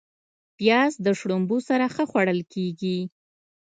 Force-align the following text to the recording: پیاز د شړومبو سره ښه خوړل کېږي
پیاز 0.57 0.91
د 1.05 1.07
شړومبو 1.19 1.57
سره 1.69 1.85
ښه 1.93 2.03
خوړل 2.09 2.39
کېږي 2.53 2.97